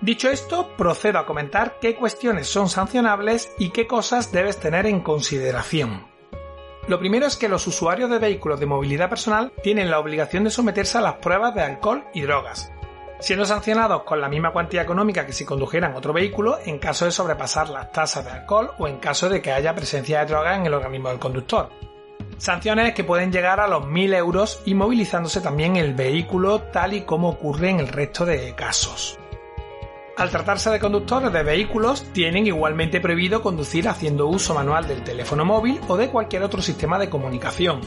Dicho 0.00 0.28
esto, 0.28 0.68
procedo 0.76 1.20
a 1.20 1.26
comentar 1.26 1.78
qué 1.80 1.94
cuestiones 1.94 2.48
son 2.48 2.68
sancionables 2.68 3.52
y 3.56 3.70
qué 3.70 3.86
cosas 3.86 4.32
debes 4.32 4.58
tener 4.58 4.86
en 4.86 5.00
consideración. 5.00 6.08
Lo 6.88 6.98
primero 6.98 7.26
es 7.26 7.36
que 7.36 7.48
los 7.48 7.68
usuarios 7.68 8.10
de 8.10 8.18
vehículos 8.18 8.58
de 8.58 8.66
movilidad 8.66 9.08
personal 9.08 9.52
tienen 9.62 9.88
la 9.88 10.00
obligación 10.00 10.42
de 10.42 10.50
someterse 10.50 10.98
a 10.98 11.02
las 11.02 11.14
pruebas 11.14 11.54
de 11.54 11.62
alcohol 11.62 12.02
y 12.12 12.22
drogas, 12.22 12.72
siendo 13.22 13.46
sancionados 13.46 14.02
con 14.02 14.20
la 14.20 14.28
misma 14.28 14.52
cuantía 14.52 14.82
económica 14.82 15.24
que 15.24 15.32
si 15.32 15.44
condujeran 15.44 15.94
otro 15.94 16.12
vehículo 16.12 16.58
en 16.64 16.78
caso 16.78 17.04
de 17.04 17.12
sobrepasar 17.12 17.68
las 17.68 17.92
tasas 17.92 18.24
de 18.24 18.32
alcohol 18.32 18.72
o 18.78 18.88
en 18.88 18.98
caso 18.98 19.28
de 19.28 19.40
que 19.40 19.52
haya 19.52 19.74
presencia 19.74 20.18
de 20.18 20.26
drogas 20.26 20.58
en 20.58 20.66
el 20.66 20.74
organismo 20.74 21.08
del 21.08 21.20
conductor. 21.20 21.70
Sanciones 22.38 22.94
que 22.94 23.04
pueden 23.04 23.30
llegar 23.30 23.60
a 23.60 23.68
los 23.68 23.84
1.000 23.84 24.16
euros 24.16 24.60
inmovilizándose 24.66 25.40
también 25.40 25.76
el 25.76 25.94
vehículo 25.94 26.62
tal 26.62 26.94
y 26.94 27.02
como 27.02 27.28
ocurre 27.28 27.70
en 27.70 27.78
el 27.78 27.88
resto 27.88 28.26
de 28.26 28.54
casos. 28.56 29.16
Al 30.16 30.30
tratarse 30.30 30.70
de 30.70 30.80
conductores 30.80 31.32
de 31.32 31.42
vehículos, 31.42 32.04
tienen 32.12 32.46
igualmente 32.46 33.00
prohibido 33.00 33.40
conducir 33.40 33.88
haciendo 33.88 34.26
uso 34.26 34.54
manual 34.54 34.86
del 34.88 35.04
teléfono 35.04 35.44
móvil 35.44 35.80
o 35.88 35.96
de 35.96 36.08
cualquier 36.08 36.42
otro 36.42 36.60
sistema 36.60 36.98
de 36.98 37.08
comunicación, 37.08 37.80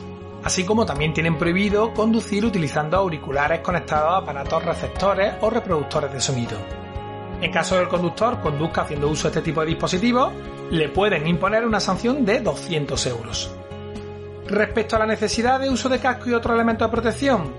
así 0.46 0.64
como 0.64 0.86
también 0.86 1.12
tienen 1.12 1.40
prohibido 1.40 1.92
conducir 1.92 2.46
utilizando 2.46 2.98
auriculares 2.98 3.62
conectados 3.62 4.12
a 4.12 4.18
aparatos 4.18 4.64
receptores 4.64 5.34
o 5.42 5.50
reproductores 5.50 6.14
de 6.14 6.22
sonido. 6.22 6.58
En 7.42 7.52
caso 7.52 7.76
del 7.78 7.88
conductor 7.88 8.40
conduzca 8.42 8.84
haciendo 8.84 9.10
uso 9.10 9.24
de 9.24 9.30
este 9.30 9.42
tipo 9.42 9.62
de 9.62 9.68
dispositivos, 9.68 10.32
le 10.70 10.90
pueden 10.90 11.26
imponer 11.26 11.66
una 11.66 11.80
sanción 11.80 12.24
de 12.24 12.42
200 12.42 13.06
euros. 13.08 13.56
Respecto 14.46 14.96
a 14.96 15.00
la 15.00 15.08
necesidad 15.08 15.60
de 15.60 15.72
uso 15.72 15.90
de 15.90 15.98
casco 15.98 16.30
y 16.30 16.34
otros 16.34 16.54
elementos 16.54 16.88
de 16.88 16.92
protección, 16.92 17.52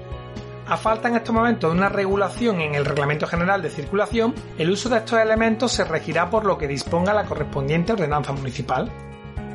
a 0.68 0.76
falta 0.76 1.08
en 1.08 1.16
estos 1.16 1.34
momentos 1.34 1.72
de 1.72 1.76
una 1.76 1.88
regulación 1.88 2.60
en 2.60 2.76
el 2.76 2.84
Reglamento 2.84 3.26
General 3.26 3.62
de 3.62 3.70
Circulación, 3.70 4.32
el 4.58 4.70
uso 4.70 4.88
de 4.88 4.98
estos 4.98 5.18
elementos 5.18 5.72
se 5.72 5.84
regirá 5.84 6.30
por 6.30 6.44
lo 6.44 6.56
que 6.56 6.68
disponga 6.68 7.12
la 7.12 7.24
correspondiente 7.24 7.94
ordenanza 7.94 8.32
municipal. 8.32 8.92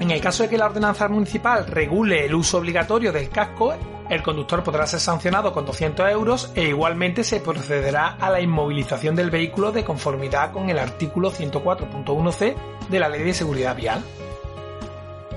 En 0.01 0.09
el 0.09 0.19
caso 0.19 0.41
de 0.41 0.49
que 0.49 0.57
la 0.57 0.65
ordenanza 0.65 1.07
municipal 1.07 1.67
regule 1.67 2.25
el 2.25 2.33
uso 2.33 2.57
obligatorio 2.57 3.11
del 3.11 3.29
casco, 3.29 3.75
el 4.09 4.23
conductor 4.23 4.63
podrá 4.63 4.87
ser 4.87 4.99
sancionado 4.99 5.53
con 5.53 5.63
200 5.63 6.09
euros 6.09 6.51
e 6.55 6.69
igualmente 6.69 7.23
se 7.23 7.39
procederá 7.39 8.17
a 8.19 8.31
la 8.31 8.41
inmovilización 8.41 9.15
del 9.15 9.29
vehículo 9.29 9.71
de 9.71 9.85
conformidad 9.85 10.53
con 10.53 10.71
el 10.71 10.79
artículo 10.79 11.31
104.1c 11.31 12.55
de 12.89 12.99
la 12.99 13.09
Ley 13.09 13.21
de 13.21 13.33
Seguridad 13.35 13.75
Vial. 13.75 14.03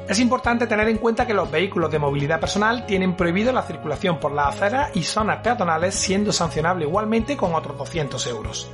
Es 0.09 0.19
importante 0.19 0.67
tener 0.67 0.89
en 0.89 0.97
cuenta 0.97 1.27
que 1.27 1.35
los 1.35 1.51
vehículos 1.51 1.91
de 1.91 1.99
movilidad 1.99 2.41
personal 2.41 2.87
tienen 2.87 3.17
prohibido 3.17 3.53
la 3.53 3.65
circulación 3.65 4.19
por 4.19 4.33
las 4.33 4.57
aceras 4.57 4.97
y 4.97 5.03
zonas 5.03 5.43
peatonales 5.43 5.95
siendo 5.95 6.33
sancionable 6.33 6.87
igualmente 6.87 7.37
con 7.37 7.55
otros 7.55 7.77
200 7.77 8.27
euros. 8.29 8.71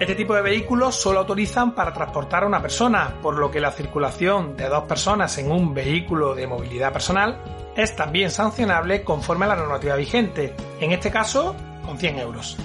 Este 0.00 0.14
tipo 0.14 0.32
de 0.32 0.42
vehículos 0.42 0.94
solo 0.94 1.18
autorizan 1.18 1.74
para 1.74 1.92
transportar 1.92 2.44
a 2.44 2.46
una 2.46 2.62
persona, 2.62 3.14
por 3.20 3.36
lo 3.36 3.50
que 3.50 3.58
la 3.58 3.72
circulación 3.72 4.56
de 4.56 4.68
dos 4.68 4.84
personas 4.84 5.36
en 5.38 5.50
un 5.50 5.74
vehículo 5.74 6.36
de 6.36 6.46
movilidad 6.46 6.92
personal 6.92 7.42
es 7.74 7.96
también 7.96 8.30
sancionable 8.30 9.02
conforme 9.02 9.46
a 9.46 9.48
la 9.48 9.56
normativa 9.56 9.96
vigente, 9.96 10.54
en 10.78 10.92
este 10.92 11.10
caso 11.10 11.56
con 11.84 11.98
100 11.98 12.18
euros. 12.20 12.56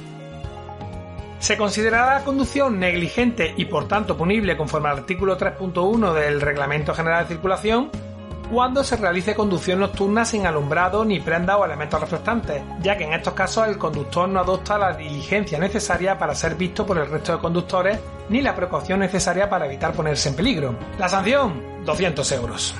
Se 1.40 1.58
considerará 1.58 2.20
la 2.20 2.24
conducción 2.24 2.80
negligente 2.80 3.56
y 3.58 3.66
por 3.66 3.88
tanto 3.88 4.16
punible 4.16 4.56
conforme 4.56 4.90
al 4.90 5.00
artículo 5.00 5.36
3.1 5.36 6.14
del 6.14 6.40
Reglamento 6.40 6.94
General 6.94 7.24
de 7.24 7.34
Circulación 7.34 7.90
cuando 8.50 8.84
se 8.84 8.98
realice 8.98 9.36
conducción 9.36 9.80
nocturna 9.80 10.26
sin 10.26 10.46
alumbrado 10.46 11.04
ni 11.06 11.20
prenda 11.20 11.58
o 11.58 11.66
elementos 11.66 12.00
reflectantes, 12.00 12.62
ya 12.82 12.98
que 12.98 13.06
en 13.06 13.14
estos 13.14 13.34
casos 13.34 13.68
el 13.68 13.78
conductor 13.78 14.28
no 14.30 14.40
adopta 14.40 14.78
la 14.78 14.94
diligencia 14.94 15.58
necesaria 15.58 16.18
para 16.18 16.36
ser 16.36 16.56
visto 16.56 16.86
por 16.86 16.98
el 16.98 17.10
resto 17.10 17.34
de 17.34 17.40
conductores 17.40 18.00
ni 18.30 18.42
la 18.42 18.56
precaución 18.56 19.00
necesaria 19.00 19.50
para 19.50 19.66
evitar 19.66 19.94
ponerse 19.94 20.30
en 20.30 20.36
peligro. 20.36 20.76
La 21.00 21.10
sanción, 21.10 21.84
200 21.86 22.32
euros. 22.34 22.76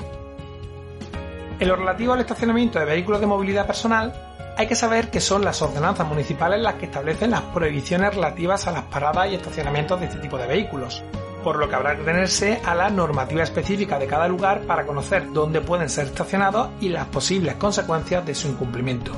En 1.60 1.68
lo 1.68 1.76
relativo 1.76 2.14
al 2.14 2.22
estacionamiento 2.22 2.80
de 2.80 2.86
vehículos 2.86 3.22
de 3.22 3.28
movilidad 3.28 3.66
personal, 3.66 4.14
hay 4.58 4.68
que 4.68 4.76
saber 4.76 5.10
que 5.10 5.20
son 5.20 5.44
las 5.44 5.62
ordenanzas 5.62 6.08
municipales 6.08 6.62
las 6.62 6.76
que 6.76 6.86
establecen 6.86 7.32
las 7.32 7.42
prohibiciones 7.42 8.14
relativas 8.14 8.68
a 8.68 8.72
las 8.72 8.84
paradas 8.84 9.32
y 9.32 9.36
estacionamientos 9.36 10.00
de 10.00 10.08
este 10.08 10.20
tipo 10.20 10.38
de 10.38 10.48
vehículos, 10.48 11.04
por 11.44 11.58
lo 11.58 11.70
que 11.70 11.76
habrá 11.76 11.96
que 11.96 12.04
tenerse 12.04 12.62
a 12.66 12.74
la 12.74 12.90
normativa 12.90 13.44
específica 13.44 14.00
de 14.00 14.08
cada 14.08 14.28
lugar 14.28 14.62
para 14.62 14.86
conocer 14.86 15.32
dónde 15.32 15.62
pueden 15.62 15.90
ser 15.90 16.06
estacionados 16.06 16.70
y 16.80 16.90
las 16.90 17.06
posibles 17.08 17.56
consecuencias 17.56 18.26
de 18.26 18.34
su 18.34 18.48
incumplimiento. 18.48 19.12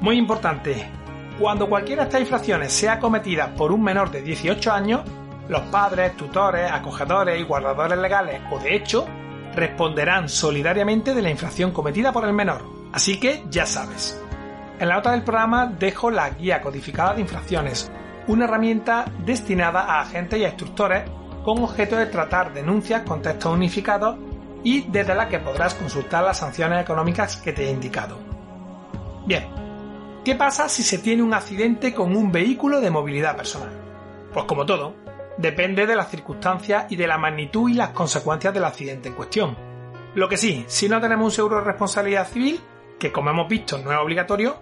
Muy 0.00 0.16
importante, 0.16 0.88
cuando 1.38 1.68
cualquiera 1.68 2.02
de 2.02 2.08
estas 2.08 2.22
infracciones 2.22 2.72
sea 2.72 2.98
cometida 2.98 3.54
por 3.54 3.70
un 3.70 3.82
menor 3.82 4.10
de 4.10 4.22
18 4.22 4.72
años, 4.72 5.02
los 5.48 5.62
padres, 5.62 6.16
tutores, 6.16 6.70
acogedores 6.70 7.38
y 7.38 7.44
guardadores 7.44 7.98
legales 7.98 8.40
o 8.50 8.58
de 8.58 8.74
hecho 8.74 9.06
responderán 9.54 10.28
solidariamente 10.28 11.14
de 11.14 11.22
la 11.22 11.30
infracción 11.30 11.72
cometida 11.72 12.12
por 12.12 12.24
el 12.24 12.32
menor. 12.32 12.62
Así 12.92 13.20
que 13.20 13.44
ya 13.50 13.66
sabes. 13.66 14.20
En 14.78 14.88
la 14.88 14.96
nota 14.96 15.12
del 15.12 15.22
programa 15.22 15.66
dejo 15.66 16.10
la 16.10 16.30
guía 16.30 16.60
codificada 16.60 17.14
de 17.14 17.22
infracciones, 17.22 17.90
una 18.26 18.44
herramienta 18.44 19.06
destinada 19.24 19.82
a 19.82 20.00
agentes 20.00 20.38
y 20.38 20.44
a 20.44 20.48
instructores 20.48 21.04
con 21.46 21.62
objeto 21.62 21.94
de 21.94 22.06
tratar 22.06 22.52
denuncias 22.52 23.02
con 23.02 23.22
textos 23.22 23.54
unificados 23.54 24.16
y 24.64 24.80
desde 24.90 25.14
la 25.14 25.28
que 25.28 25.38
podrás 25.38 25.74
consultar 25.74 26.24
las 26.24 26.38
sanciones 26.38 26.82
económicas 26.82 27.36
que 27.36 27.52
te 27.52 27.68
he 27.68 27.70
indicado. 27.70 28.18
Bien, 29.26 29.46
¿qué 30.24 30.34
pasa 30.34 30.68
si 30.68 30.82
se 30.82 30.98
tiene 30.98 31.22
un 31.22 31.32
accidente 31.32 31.94
con 31.94 32.16
un 32.16 32.32
vehículo 32.32 32.80
de 32.80 32.90
movilidad 32.90 33.36
personal? 33.36 33.70
Pues 34.32 34.44
como 34.46 34.66
todo, 34.66 34.96
depende 35.38 35.86
de 35.86 35.94
las 35.94 36.10
circunstancias 36.10 36.86
y 36.90 36.96
de 36.96 37.06
la 37.06 37.16
magnitud 37.16 37.70
y 37.70 37.74
las 37.74 37.90
consecuencias 37.90 38.52
del 38.52 38.64
accidente 38.64 39.10
en 39.10 39.14
cuestión. 39.14 39.56
Lo 40.16 40.28
que 40.28 40.38
sí, 40.38 40.64
si 40.66 40.88
no 40.88 41.00
tenemos 41.00 41.26
un 41.26 41.30
seguro 41.30 41.58
de 41.58 41.64
responsabilidad 41.66 42.26
civil, 42.26 42.60
que 42.98 43.12
como 43.12 43.30
hemos 43.30 43.48
visto 43.48 43.78
no 43.78 43.92
es 43.92 43.98
obligatorio, 43.98 44.56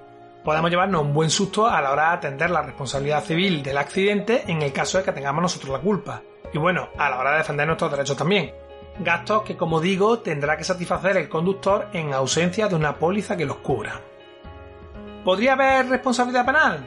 podemos 0.44 0.70
llevarnos 0.70 1.00
un 1.00 1.14
buen 1.14 1.30
susto 1.30 1.66
a 1.66 1.80
la 1.80 1.92
hora 1.92 2.10
de 2.10 2.16
atender 2.16 2.50
la 2.50 2.60
responsabilidad 2.60 3.24
civil 3.24 3.62
del 3.62 3.78
accidente 3.78 4.44
en 4.48 4.60
el 4.60 4.70
caso 4.70 4.98
de 4.98 5.04
que 5.04 5.12
tengamos 5.12 5.40
nosotros 5.40 5.72
la 5.72 5.80
culpa. 5.80 6.22
Y 6.52 6.58
bueno, 6.58 6.88
a 6.96 7.10
la 7.10 7.18
hora 7.18 7.32
de 7.32 7.38
defender 7.38 7.66
nuestros 7.66 7.90
derechos 7.90 8.16
también. 8.16 8.52
Gastos 8.98 9.42
que, 9.42 9.56
como 9.56 9.80
digo, 9.80 10.20
tendrá 10.20 10.56
que 10.56 10.64
satisfacer 10.64 11.16
el 11.16 11.28
conductor 11.28 11.88
en 11.92 12.12
ausencia 12.12 12.68
de 12.68 12.76
una 12.76 12.96
póliza 12.96 13.36
que 13.36 13.46
los 13.46 13.56
cubra. 13.56 14.00
¿Podría 15.24 15.54
haber 15.54 15.88
responsabilidad 15.88 16.46
penal? 16.46 16.86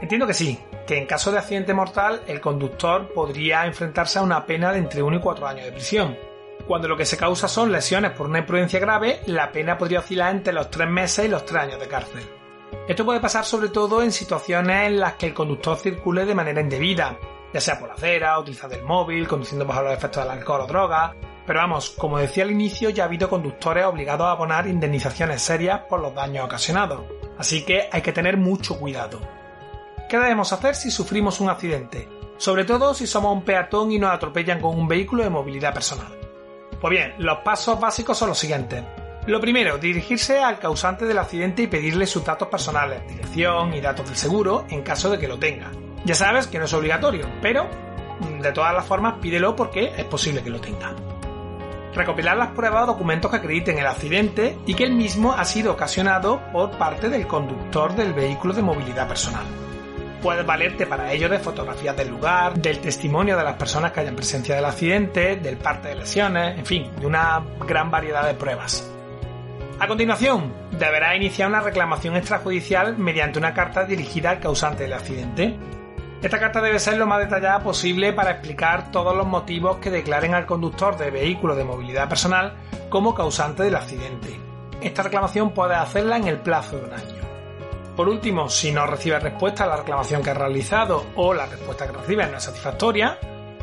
Entiendo 0.00 0.26
que 0.26 0.34
sí, 0.34 0.58
que 0.86 0.98
en 0.98 1.06
caso 1.06 1.30
de 1.30 1.38
accidente 1.38 1.74
mortal 1.74 2.22
el 2.26 2.40
conductor 2.40 3.12
podría 3.12 3.66
enfrentarse 3.66 4.18
a 4.18 4.22
una 4.22 4.44
pena 4.44 4.72
de 4.72 4.78
entre 4.78 5.02
1 5.02 5.16
y 5.16 5.20
4 5.20 5.46
años 5.46 5.64
de 5.66 5.72
prisión. 5.72 6.18
Cuando 6.66 6.88
lo 6.88 6.96
que 6.96 7.04
se 7.04 7.16
causa 7.16 7.46
son 7.46 7.70
lesiones 7.70 8.12
por 8.12 8.26
una 8.26 8.40
imprudencia 8.40 8.80
grave, 8.80 9.20
la 9.26 9.52
pena 9.52 9.78
podría 9.78 10.00
oscilar 10.00 10.34
entre 10.34 10.52
los 10.52 10.70
3 10.70 10.88
meses 10.88 11.26
y 11.26 11.28
los 11.28 11.44
3 11.44 11.62
años 11.62 11.80
de 11.80 11.88
cárcel. 11.88 12.22
Esto 12.88 13.04
puede 13.04 13.20
pasar 13.20 13.44
sobre 13.44 13.68
todo 13.68 14.02
en 14.02 14.10
situaciones 14.10 14.88
en 14.88 14.98
las 14.98 15.14
que 15.14 15.26
el 15.26 15.34
conductor 15.34 15.76
circule 15.76 16.24
de 16.24 16.34
manera 16.34 16.60
indebida, 16.60 17.16
ya 17.52 17.60
sea 17.60 17.78
por 17.78 17.88
la 17.88 17.94
acera, 17.94 18.38
utilizando 18.38 18.76
el 18.76 18.84
móvil, 18.84 19.28
conduciendo 19.28 19.66
bajo 19.66 19.82
los 19.82 19.92
efectos 19.92 20.22
del 20.22 20.32
alcohol 20.32 20.62
o 20.62 20.66
droga. 20.66 21.14
Pero 21.46 21.58
vamos, 21.58 21.90
como 21.90 22.18
decía 22.18 22.44
al 22.44 22.50
inicio, 22.50 22.90
ya 22.90 23.04
ha 23.04 23.06
habido 23.06 23.28
conductores 23.28 23.84
obligados 23.84 24.26
a 24.26 24.32
abonar 24.32 24.66
indemnizaciones 24.66 25.42
serias 25.42 25.80
por 25.88 26.00
los 26.00 26.14
daños 26.14 26.44
ocasionados. 26.44 27.02
Así 27.38 27.64
que 27.64 27.88
hay 27.90 28.02
que 28.02 28.12
tener 28.12 28.36
mucho 28.36 28.78
cuidado. 28.78 29.20
¿Qué 30.08 30.18
debemos 30.18 30.52
hacer 30.52 30.74
si 30.74 30.90
sufrimos 30.90 31.40
un 31.40 31.50
accidente? 31.50 32.08
Sobre 32.36 32.64
todo 32.64 32.94
si 32.94 33.06
somos 33.06 33.32
un 33.32 33.42
peatón 33.42 33.92
y 33.92 33.98
nos 33.98 34.12
atropellan 34.12 34.60
con 34.60 34.78
un 34.78 34.88
vehículo 34.88 35.24
de 35.24 35.30
movilidad 35.30 35.74
personal. 35.74 36.12
Pues 36.80 36.90
bien, 36.90 37.14
los 37.18 37.38
pasos 37.38 37.80
básicos 37.80 38.18
son 38.18 38.28
los 38.28 38.38
siguientes. 38.38 38.82
Lo 39.26 39.40
primero, 39.40 39.78
dirigirse 39.78 40.40
al 40.40 40.58
causante 40.58 41.06
del 41.06 41.18
accidente 41.18 41.62
y 41.62 41.66
pedirle 41.68 42.06
sus 42.06 42.24
datos 42.24 42.48
personales, 42.48 43.06
dirección 43.06 43.72
y 43.72 43.80
datos 43.80 44.06
del 44.06 44.16
seguro 44.16 44.64
en 44.68 44.82
caso 44.82 45.08
de 45.10 45.18
que 45.18 45.28
lo 45.28 45.38
tenga. 45.38 45.70
Ya 46.04 46.14
sabes 46.14 46.46
que 46.46 46.58
no 46.58 46.64
es 46.64 46.72
obligatorio, 46.72 47.28
pero 47.40 47.68
mm, 48.20 48.40
de 48.40 48.52
todas 48.52 48.74
las 48.74 48.86
formas 48.86 49.14
pídelo 49.20 49.54
porque 49.54 49.92
es 49.96 50.04
posible 50.04 50.42
que 50.42 50.50
lo 50.50 50.60
tenga. 50.60 50.94
Recopilar 51.94 52.36
las 52.36 52.48
pruebas 52.48 52.84
o 52.84 52.86
documentos 52.86 53.30
que 53.30 53.36
acrediten 53.36 53.78
el 53.78 53.86
accidente 53.86 54.58
y 54.66 54.74
que 54.74 54.84
el 54.84 54.94
mismo 54.94 55.32
ha 55.32 55.44
sido 55.44 55.72
ocasionado 55.72 56.40
por 56.52 56.70
parte 56.78 57.10
del 57.10 57.26
conductor 57.26 57.94
del 57.94 58.14
vehículo 58.14 58.54
de 58.54 58.62
movilidad 58.62 59.06
personal. 59.06 59.44
Puedes 60.22 60.46
valerte 60.46 60.86
para 60.86 61.12
ello 61.12 61.28
de 61.28 61.40
fotografías 61.40 61.96
del 61.96 62.08
lugar, 62.08 62.54
del 62.54 62.78
testimonio 62.78 63.36
de 63.36 63.44
las 63.44 63.56
personas 63.56 63.92
que 63.92 64.00
hayan 64.00 64.14
presencia 64.14 64.54
del 64.54 64.64
accidente, 64.64 65.36
del 65.36 65.56
parte 65.58 65.88
de 65.88 65.96
lesiones, 65.96 66.58
en 66.58 66.64
fin, 66.64 66.90
de 66.98 67.06
una 67.06 67.44
gran 67.66 67.90
variedad 67.90 68.24
de 68.24 68.34
pruebas. 68.34 68.88
A 69.80 69.88
continuación, 69.88 70.54
deberá 70.70 71.16
iniciar 71.16 71.48
una 71.48 71.60
reclamación 71.60 72.14
extrajudicial 72.14 72.96
mediante 72.96 73.40
una 73.40 73.52
carta 73.52 73.84
dirigida 73.84 74.30
al 74.30 74.38
causante 74.38 74.84
del 74.84 74.92
accidente. 74.92 75.58
Esta 76.22 76.38
carta 76.38 76.60
debe 76.60 76.78
ser 76.78 76.98
lo 76.98 77.06
más 77.06 77.18
detallada 77.18 77.58
posible 77.64 78.12
para 78.12 78.30
explicar 78.30 78.92
todos 78.92 79.16
los 79.16 79.26
motivos 79.26 79.78
que 79.78 79.90
declaren 79.90 80.34
al 80.34 80.46
conductor 80.46 80.96
de 80.96 81.10
vehículo 81.10 81.56
de 81.56 81.64
movilidad 81.64 82.08
personal 82.08 82.54
como 82.88 83.12
causante 83.12 83.64
del 83.64 83.74
accidente. 83.74 84.38
Esta 84.80 85.02
reclamación 85.02 85.50
puedes 85.50 85.76
hacerla 85.76 86.16
en 86.18 86.28
el 86.28 86.38
plazo 86.38 86.76
de 86.76 86.84
un 86.84 86.92
año. 86.92 87.22
Por 87.96 88.08
último, 88.08 88.48
si 88.48 88.70
no 88.70 88.86
recibes 88.86 89.20
respuesta 89.20 89.64
a 89.64 89.66
la 89.66 89.76
reclamación 89.78 90.22
que 90.22 90.30
has 90.30 90.36
realizado 90.36 91.06
o 91.16 91.34
la 91.34 91.46
respuesta 91.46 91.88
que 91.88 91.98
recibes 91.98 92.30
no 92.30 92.36
es 92.36 92.44
satisfactoria, 92.44 93.18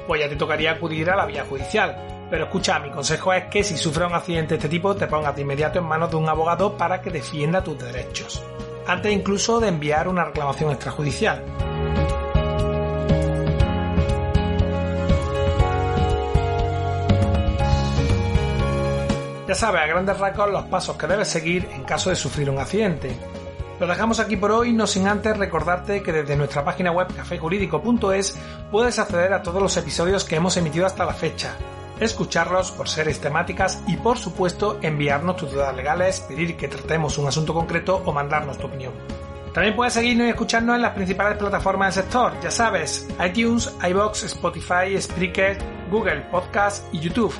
pues 0.06 0.20
ya 0.20 0.28
te 0.28 0.36
tocaría 0.36 0.72
acudir 0.72 1.10
a 1.10 1.16
la 1.16 1.26
vía 1.26 1.46
judicial. 1.46 2.28
Pero 2.30 2.44
escucha, 2.44 2.78
mi 2.80 2.92
consejo 2.92 3.32
es 3.32 3.46
que 3.46 3.64
si 3.64 3.78
sufres 3.78 4.06
un 4.06 4.16
accidente 4.16 4.56
de 4.56 4.58
este 4.58 4.70
tipo 4.70 4.94
te 4.98 5.08
pongas 5.08 5.34
de 5.34 5.44
inmediato 5.44 5.80
en 5.80 5.86
manos 5.86 6.12
de 6.12 6.18
un 6.18 6.28
abogado 6.28 6.78
para 6.78 7.02
que 7.02 7.10
defienda 7.10 7.64
tus 7.64 7.80
derechos, 7.80 8.44
antes 8.86 9.14
incluso 9.14 9.62
de 9.62 9.70
enviar 9.70 10.10
una 10.10 10.26
reclamación 10.26 10.72
extrajudicial. 10.72 11.69
Ya 19.50 19.56
sabes 19.56 19.82
a 19.82 19.88
grandes 19.88 20.20
rasgos 20.20 20.52
los 20.52 20.66
pasos 20.66 20.96
que 20.96 21.08
debes 21.08 21.28
seguir 21.28 21.68
en 21.74 21.84
caso 21.84 22.12
de 22.12 22.16
sufrir 22.16 22.52
un 22.52 22.60
accidente. 22.60 23.18
Lo 23.80 23.88
dejamos 23.88 24.20
aquí 24.20 24.38
por 24.38 24.52
hoy, 24.52 24.74
no 24.74 24.86
sin 24.86 25.08
antes 25.08 25.36
recordarte 25.36 26.04
que 26.04 26.12
desde 26.12 26.36
nuestra 26.36 26.64
página 26.64 26.92
web 26.92 27.08
cafejurídico.es 27.16 28.38
puedes 28.70 29.00
acceder 29.00 29.34
a 29.34 29.42
todos 29.42 29.60
los 29.60 29.76
episodios 29.76 30.24
que 30.24 30.36
hemos 30.36 30.56
emitido 30.58 30.86
hasta 30.86 31.04
la 31.04 31.16
fecha, 31.16 31.56
escucharlos 32.00 32.70
por 32.70 32.88
series 32.88 33.20
temáticas 33.22 33.82
y 33.88 33.98
por 33.98 34.20
supuesto 34.20 34.78
enviarnos 34.84 35.38
tus 35.38 35.52
dudas 35.52 35.76
legales, 35.76 36.20
pedir 36.20 36.56
que 36.56 36.68
tratemos 36.68 37.18
un 37.18 37.28
asunto 37.28 37.52
concreto 37.52 38.04
o 38.06 38.14
mandarnos 38.14 38.60
tu 38.60 38.68
opinión. 38.68 38.94
También 39.52 39.76
puedes 39.76 39.96
seguirnos 39.96 40.28
y 40.28 40.30
escucharnos 40.30 40.76
en 40.76 40.84
las 40.84 40.94
principales 40.94 41.40
plataformas 41.40 41.96
del 41.96 42.04
sector, 42.04 42.40
ya 42.40 42.52
sabes, 42.52 43.08
iTunes, 43.26 43.76
iBox, 43.82 44.26
Spotify, 44.26 45.02
Spreaker, 45.02 45.58
Google 45.90 46.22
Podcast 46.30 46.86
y 46.94 47.00
YouTube. 47.00 47.34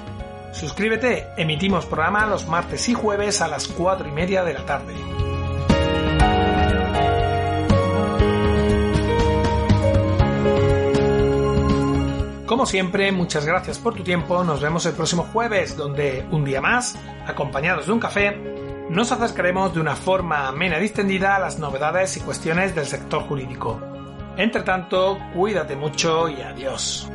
Suscríbete, 0.52 1.28
emitimos 1.38 1.86
programa 1.86 2.26
los 2.26 2.48
martes 2.48 2.90
y 2.90 2.94
jueves 2.94 3.42
a 3.42 3.48
las 3.48 3.68
4 3.68 4.08
y 4.08 4.12
media 4.12 4.44
de 4.44 4.54
la 4.54 4.66
tarde. 4.66 4.94
Como 12.46 12.66
siempre, 12.66 13.12
muchas 13.12 13.46
gracias 13.46 13.78
por 13.78 13.94
tu 13.94 14.04
tiempo. 14.04 14.44
Nos 14.44 14.60
vemos 14.60 14.84
el 14.88 14.94
próximo 14.94 15.24
jueves, 15.32 15.78
donde 15.78 16.26
un 16.32 16.44
día 16.44 16.60
más, 16.60 16.98
acompañados 17.28 17.86
de 17.86 17.92
un 17.92 18.00
café, 18.00 18.36
nos 18.90 19.12
acercaremos 19.12 19.72
de 19.76 19.80
una 19.80 19.96
forma 19.96 20.48
amena 20.48 20.80
y 20.80 20.82
distendida 20.82 21.36
a 21.36 21.40
las 21.40 21.60
novedades 21.60 22.18
y 22.18 22.22
cuestiones 22.22 22.74
del 22.74 22.88
sector 22.88 23.22
jurídico. 23.22 23.80
Entre 24.36 24.64
tanto, 24.64 25.20
cuídate 25.36 25.76
mucho 25.76 26.28
y 26.28 26.42
adiós. 26.42 27.08